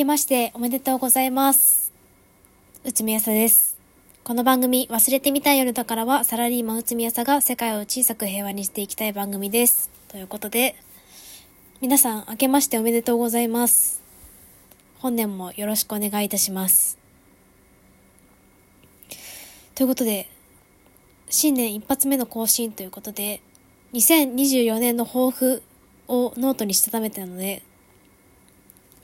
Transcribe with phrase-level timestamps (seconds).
[0.00, 1.92] けましておめでとうございます。
[2.84, 3.76] 内宮さです。
[4.24, 9.90] この番組、忘れてみたい夜だからは、サラリーマン内宮さが世界を小さく平和にしていきたい番組です。
[10.08, 10.74] ということで、
[11.82, 14.00] 皆さん、明けましておめでとうございます。
[15.00, 16.96] 本年もよろしくお願いいたします。
[19.74, 20.30] ということで、
[21.28, 23.42] 新年一発目の更新ということで、
[23.92, 25.62] 2024年の抱負
[26.08, 27.62] をノートにしたためてたので、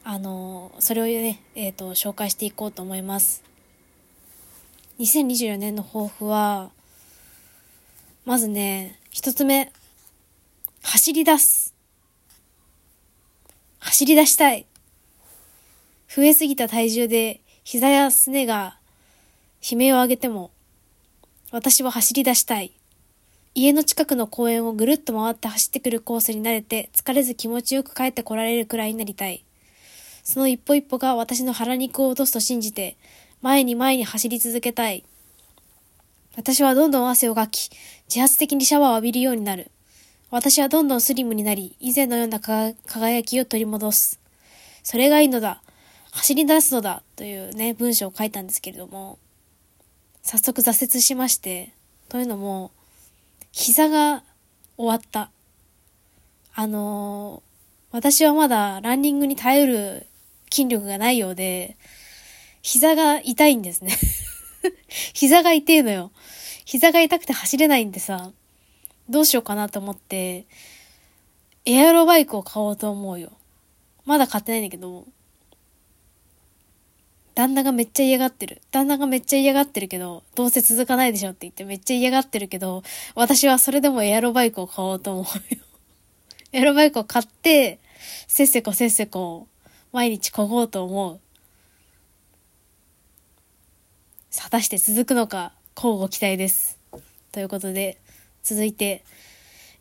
[0.08, 3.42] あの、それをね、えっ、ー、と、紹介していこうと思います。
[5.00, 6.70] 2024年の抱負は、
[8.24, 9.72] まずね、一つ目、
[10.84, 11.74] 走り出す。
[13.80, 14.64] 走り出したい。
[16.08, 18.78] 増えすぎた体重で膝やすねが
[19.60, 20.52] 悲鳴を上げても、
[21.50, 22.70] 私は走り出したい。
[23.56, 29.45] 家の近くの公園をぐるっと回って走ってくるコースに慣れて疲れず気持ちよく帰ってこられるくらいになりたい。
[30.26, 32.96] その一歩一歩が私の腹肉を落とすと信じて、
[33.42, 35.04] 前に前に走り続けたい。
[36.36, 37.70] 私はどんどん汗をかき、
[38.08, 39.70] 自発的にシャワーを浴びるようになる。
[40.32, 44.18] 私はどんどんスリムになり、以前のような輝きを取り戻す。
[44.82, 45.62] それがいいのだ。
[46.10, 47.04] 走り出すのだ。
[47.14, 49.20] というね、文章を書いたんですけれども、
[50.24, 51.72] 早速挫折しまして、
[52.08, 52.72] というのも、
[53.52, 54.24] 膝が
[54.76, 55.30] 終わった。
[56.52, 60.08] あのー、私はまだランニングに耐える
[60.56, 61.76] 筋力がないようで、
[62.62, 63.96] 膝が痛いんですね
[65.12, 66.10] 膝が痛いのよ。
[66.64, 68.32] 膝が痛くて走れないんでさ、
[69.10, 70.46] どうしようかなと思って、
[71.66, 73.32] エアロバイクを買おうと思うよ。
[74.06, 75.04] まだ買ってないんだけど、
[77.34, 78.62] 旦那がめっちゃ嫌がってる。
[78.70, 82.82] 旦那がめっちゃ嫌がってるけど、どうせ続かないでしょって言ってめっちゃ嫌がってるけど、
[83.14, 85.60] 私はそれでもエアロバイクを買おうと思うよ。
[86.52, 87.78] エアロバイクを買って、
[88.26, 89.48] せっせこせっせこ
[89.96, 91.20] 毎日こごうと思う。
[94.38, 96.78] 果たして続くのか、交互期待です。
[97.32, 97.96] ということで、
[98.42, 99.04] 続いて、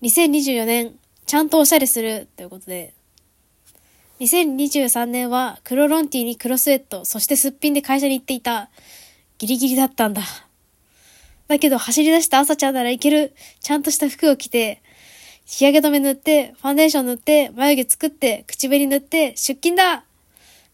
[0.03, 0.95] 2024年、
[1.25, 2.94] ちゃんとおしゃれするということで、
[4.22, 8.69] 2023年は黒ロンティーに黒スウェット、そしてすっぴんで会社に行っていた。
[9.38, 10.22] ギリギリだったんだ。
[11.50, 13.34] だけど走り出した朝ちゃんならいける。
[13.59, 14.81] ちゃんとした服を着て、
[15.45, 20.04] 日焼け止め塗って、ファンデーション塗って、眉毛作って、口紅塗って、出勤だ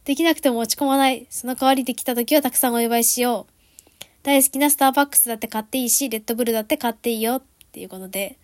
[0.06, 1.28] できなくても落ち込まない。
[1.30, 4.06] その代わりできた時はたくさんお祝いしよう。
[4.24, 7.36] 大好きなスターバックスだって買っていいし、レッドブルだって買っていいよ。
[7.36, 7.42] っ
[7.72, 8.38] ていうことで、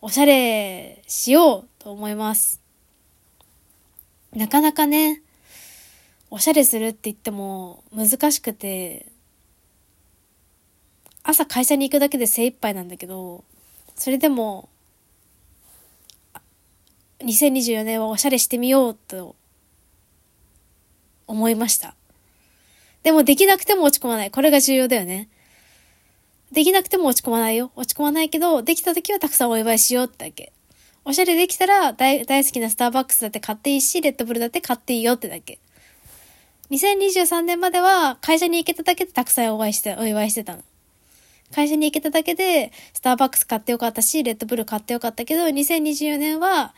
[0.00, 2.60] おしゃれしようと思います。
[4.32, 5.22] なかなかね、
[6.30, 9.06] おしゃれするって言っても難しくて、
[11.22, 13.44] 朝会社に行くだけで精一杯なんだけど、
[13.96, 14.68] それでも
[17.20, 19.34] 2024年はおしゃれしてみようと
[21.28, 21.94] 思いました。
[23.04, 24.30] でもできなくても落ち込まない。
[24.30, 25.28] これが重要だよね。
[26.50, 27.70] できなくても落ち込まないよ。
[27.76, 30.52] 落ち込まないけど、できた時はたくさんお祝いしようってだけ。
[31.04, 35.58] おしゃれできたら大大好きなスターバックスだって買っていいし、レッドブルだって買っていいよってだけ。
[36.70, 40.62] 2023年までは会社に行けただけでたくさんお祝いして、お祝いしてたの。
[41.54, 46.74] 会社に行けただけで、スターバックス買ってよかったし、レッドブル買ってよかったけど、2024年は、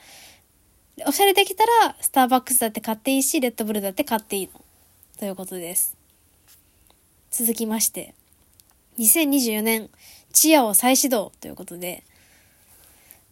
[1.06, 4.60] おしゃれできたら、スターバックスだって買っていいし、レッドブルだって買っていいの。
[5.18, 5.96] ということです。
[7.30, 8.14] 続きまして、
[8.98, 9.90] 2024年、
[10.32, 12.04] チアを再始動ということで、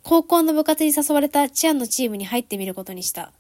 [0.02, 3.32] 高校の部活に誘われたチアのチームに入ってみることにした。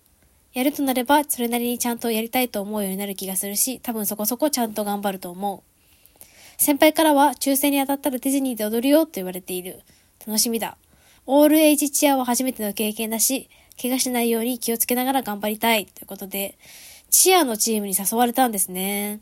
[0.52, 5.62] やるとなれば、それなりにちゃんとやりたいと思うようになる気がするし、多分そこそこちゃんと頑張ると思う。
[6.60, 9.80] 先輩からは、抽選に当たったらディズニーで踊るよと言われている。
[10.26, 10.76] 楽しみだ。
[11.26, 13.48] オールエイジチアは初めての経験だし、
[13.80, 15.86] 怪我しないように気をつけながら頑張りたい。
[15.86, 16.58] ということで、
[17.10, 19.20] チアのチームに誘われたんですね。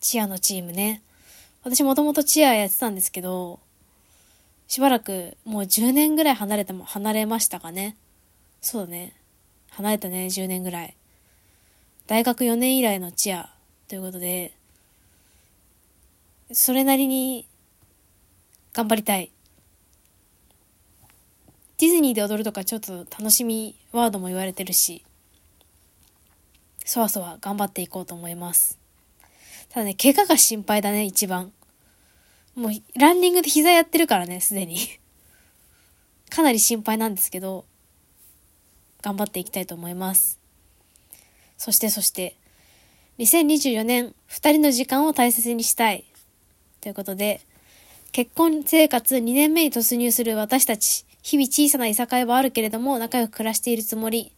[0.00, 1.02] チアのチームね。
[1.62, 3.58] 私もともとチアやってたんですけど、
[4.68, 7.96] しばらくもう10年ぐらい離れても、離れましたかね。
[8.60, 9.14] そうだね。
[9.70, 10.94] 離れたね、10年ぐらい。
[12.06, 13.50] 大学4年以来のチア
[13.88, 14.52] ということで、
[16.52, 17.46] それなりに
[18.72, 19.30] 頑張りたい。
[21.78, 25.04] ディズニーで踊るとかちょっと楽しみワードも言われてるし、
[26.84, 28.78] そわそわ頑張っていこうと思います。
[29.68, 31.52] ただね、怪我が心配だね、一番。
[32.56, 34.78] もう、ランニングで膝やってるからね、すでに
[36.30, 37.64] かなり心配なんですけど、
[39.02, 40.38] 頑張っていきたいと思います。
[41.56, 42.36] そしてそして、
[43.18, 46.04] 2024年、二人の時間を大切にしたい。
[46.80, 47.40] ということで、
[48.12, 51.07] 結婚生活2年目に突入する私たち。
[51.28, 54.32] 日々小さないさかいはあるけれども仲良く暮らしているつもり。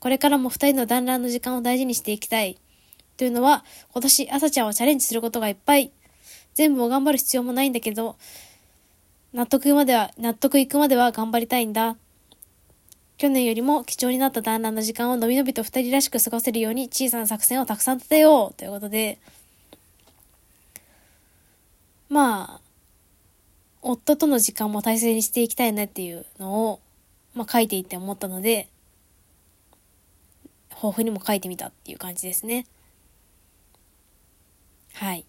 [0.00, 2.58] これからも二人の団らんの時間を大事にしていきたい。
[3.16, 5.92] というのは、今年朝ちゃんはチャレンジすることがいっぱい。
[6.54, 8.16] 全部を頑張る必要もないんだけど、
[9.32, 11.96] 納得までは、納得いくまでは頑張りたいんだ。
[13.18, 19.20] 去年よりも貴重になった団らんの時間をのびのびと二人らしく過ごせるように小さな作戦をたくさん立てようということで、
[22.08, 22.61] まあ、
[23.82, 26.80] 夫との時間も大切にしていきたいなっていうのを、
[27.34, 28.68] まあ書いていって思ったので、
[30.70, 32.66] 抱負にも書いてみたっていう感じですね。
[34.94, 35.24] はい。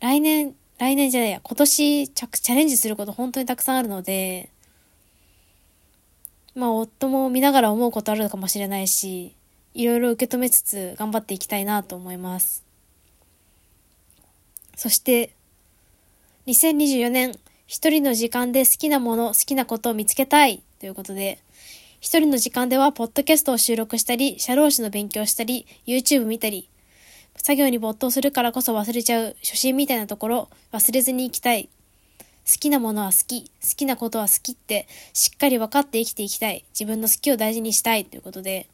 [0.00, 4.50] 来年、来年じゃないや、今年チャレンジすること本当にたくさんあるので、
[6.54, 9.34] まあ夫も見ながら思うことあるかもしれないし、
[9.74, 12.64] いろいろ受け止めつつ頑張っていきたいなと思います。
[14.76, 15.34] そして、
[16.48, 21.38] 2024年、一人の時間で好きなもの、好きなことを見つけたいということで、
[22.00, 26.68] 一人の時間では、ポッドキャストを収録したり、社労士の勉強したり、YouTube 見たり、
[27.36, 31.68] 作業に没頭するからこそ忘れちゃう初心みたいなところ、忘れずに行きたい。
[32.44, 36.64] 好きなものは好き、好きなことは好きって、しっかり分かって生きていきたい。
[36.70, 38.66] 自分の好きを大事にしたいということで、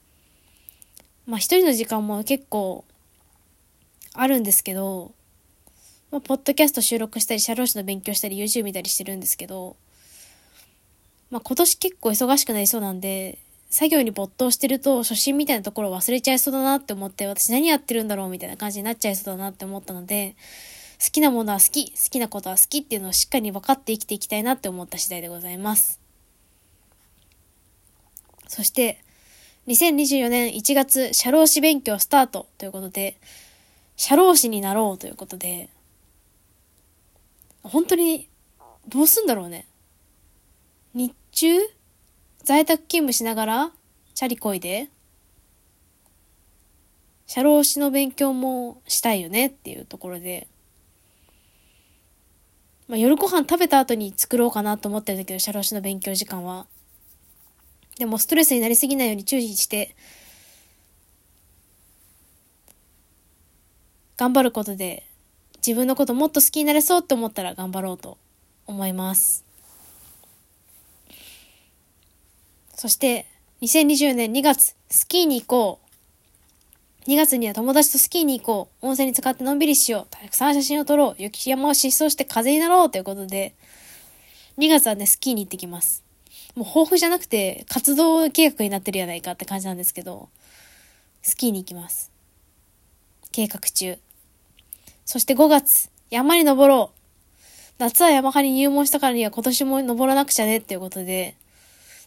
[1.26, 2.86] まあ一人の時間も結構
[4.14, 5.12] あるんですけど、
[6.10, 9.76] まあ、ポッドキャスト収録したり、社労士の勉強したり、YouTube 見たりしてるんですけど、
[11.30, 13.38] まあ、今年結構忙しくなりそうなんで、
[13.68, 20.34] 作業に没頭してると初心みたいなところを忘れちゃいそうだなって思って、私何やってるんだろうみたいな感じになっちゃいそうだなって思ったので、
[21.04, 26.00] 好きなものは好き、好きなことは好きっていうのをしっかり分かって生きていきたいなって思った次第でございます。
[28.46, 29.04] そして、
[29.66, 33.18] 2024年1月、社労士勉強スタートということで、
[33.96, 35.68] 社労士になろうということで、
[37.68, 38.28] 本当に、
[38.88, 39.66] どうすんだろうね。
[40.94, 41.48] 日中
[42.42, 43.72] 在宅勤務しながら、
[44.14, 44.88] チャリこいで、
[47.26, 50.48] 社労士の勉強もしたいよねっていうところで、
[52.88, 56.66] まあ、夜ご飯食べた後に作ろうかなと思ってるんだけど、社労士の勉強時間は。
[57.98, 59.94] でもストレスになりすぎないように注意して、
[64.16, 65.07] 頑張ることで
[65.66, 68.18] 自分のこともっと好きになれそうって思ったら頑張ろうと
[68.66, 69.44] 思います。
[72.74, 73.26] そして、
[73.60, 75.80] 2020年2月、スキーに行こ
[77.06, 77.10] う。
[77.10, 78.86] 2月には友達とスキーに行こう。
[78.86, 80.06] 温泉に使ってのんびりしよう。
[80.10, 81.22] たくさん写真を撮ろう。
[81.22, 83.54] 雪山を疾走して風になろうということで、
[84.58, 86.04] 2月はね、スキーに行ってきます。
[86.54, 90.28] もう抱負じゃなくて、活動計画になってるやないかって感じなんですけど、
[91.22, 92.12] スキーに行きます。
[93.32, 93.98] 計画中。
[95.08, 97.72] そして5月、山に登ろう。
[97.78, 101.34] 夏は山派に入門したからには今年も登らなくちゃねっていうことで、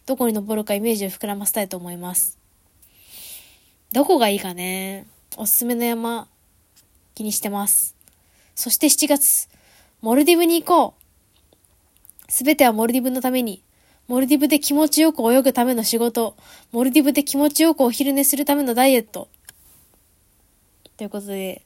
[0.05, 2.37] どこに登るかイメージを膨らませたいと思います。
[3.91, 5.07] どこがいいかね。
[5.35, 6.27] おすすめの山、
[7.15, 7.95] 気にしてます。
[8.53, 9.49] そして7月、
[10.01, 10.93] モルディブに行こ
[12.29, 12.31] う。
[12.31, 13.63] すべてはモルディブのために。
[14.07, 16.35] モルディブで気持ちよく泳ぐための仕事。
[16.71, 19.27] モルディブで気持ちよくお昼寝するためのダイエット。
[20.97, 21.63] ということで、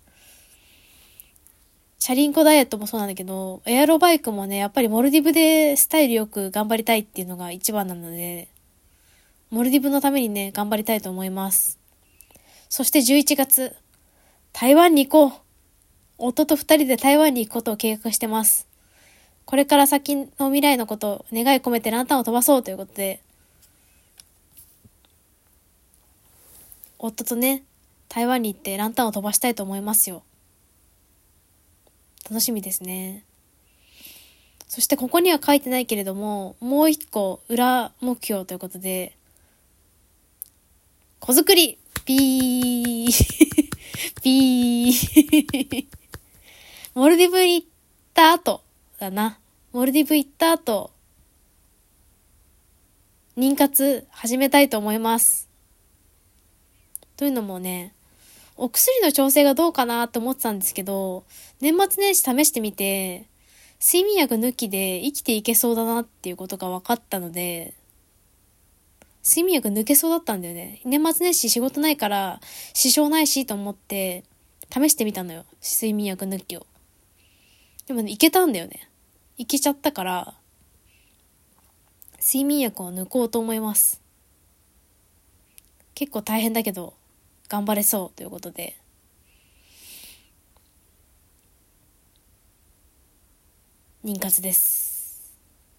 [2.06, 8.48] チャリンコダイエットもそうなんだけど、エアロバイクもね、やっぱりモルディブでスタイルよく頑張りたいっていうのが一番なので、
[9.50, 11.80] モルディブのためにね、頑張りたいと思います。
[12.69, 13.75] そして11月、
[14.54, 15.40] 台湾に行こう。
[16.19, 18.68] 夫と二人で台湾に行くことを計画してます。
[19.45, 23.19] これから先の未来のことを願い込めてランタンを飛ばそうということで、
[27.00, 27.64] 夫とね、
[28.09, 30.21] 台湾に行ってランタンを飛ばしたいと思いますよ。
[32.29, 33.23] 楽しみですね。
[34.67, 39.15] そしてここには書いてないけれども、もう一個裏目標ということで、
[41.19, 43.07] 子作りピー
[44.21, 45.85] ピー
[46.94, 47.67] モルディブ行っ
[48.13, 48.61] た後
[48.99, 49.37] だな。
[49.71, 50.91] モルディブ行った後、
[53.37, 55.47] 妊活始めたいと思います。
[57.17, 57.94] というのもね、
[58.57, 61.26] お薬の調整がどうかなって思ってたんですけど、
[61.59, 63.26] 年末年始試してみて、
[63.81, 67.74] 睡眠薬抜きで生きていけそうだなっていうことが分かったので、
[69.28, 70.81] 睡眠薬抜けそうだったんだよね。
[70.85, 72.40] 年末年始仕事ないから、
[72.74, 74.24] 支障ないしと思って、
[74.71, 75.45] 試してみたのよ。
[75.62, 76.66] 睡眠薬抜きを。
[77.88, 78.90] でもね、いけたんだよね。
[79.38, 80.33] いけちゃったから、
[82.19, 84.02] 睡眠薬を抜こうと思います。
[85.94, 86.94] 結構大変だけど、
[87.47, 88.78] 頑張れそうということで。
[94.04, 95.33] 妊活です。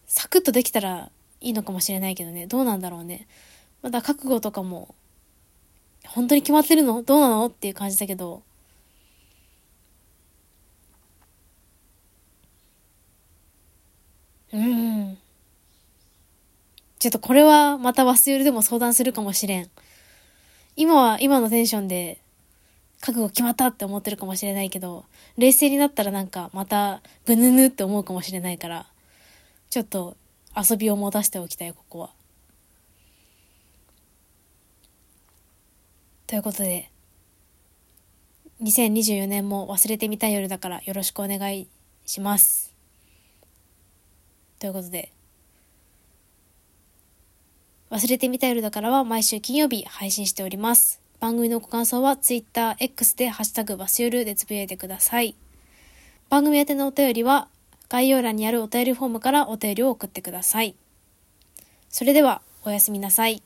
[0.07, 3.29] サクッとできたらいいのかもしれないけどね、どうなんだろうね。
[3.83, 4.95] まだ覚悟とかも
[6.07, 7.03] 本当に決まってるの？
[7.03, 7.47] どうなの？
[7.47, 8.43] っていう感じだけど。
[14.53, 15.19] うん。
[16.99, 19.71] ちょっとこれはまた忘れるでも相談するかもしれん。
[20.77, 22.21] 今は今のテンションで
[23.01, 25.05] 覚悟決まったって思ってるかもしれないけど、
[25.39, 28.87] 冷静になったらなんかまたぐぬぬって思うかもしれないから、
[29.71, 30.17] ちょっと
[30.55, 32.11] 遊びを持たせておきたい、ここは。
[36.27, 36.91] ということで、
[38.63, 41.69] 2024年も忘れてみたい夜だからよろしくお願い
[42.05, 42.75] します。
[44.59, 45.13] ということで、
[47.97, 51.01] 忘れてみた夜だからは毎週金曜日配信しております。
[51.19, 55.35] 番組のご感想は Twitter、X でハッシュタグバスヨルでつぶやいてください。
[56.29, 57.49] 番組宛てのお便りは
[57.89, 60.77] 概要欄にあるお便りフォームからお便りを送ってください。
[61.89, 63.43] それではおやすみなさい。